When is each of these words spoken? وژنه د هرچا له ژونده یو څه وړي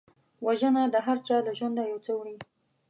وژنه 0.45 0.83
د 0.89 0.95
هرچا 1.07 1.35
له 1.45 1.51
ژونده 1.57 1.83
یو 1.91 1.99
څه 2.05 2.11
وړي 2.19 2.35